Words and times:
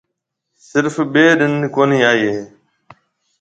سرف 0.67 0.95
ٻي 1.13 1.25
ڏن 1.39 1.53
ڪونِي 1.75 1.99
آئي 2.09 2.23
هيَ۔ 2.33 2.43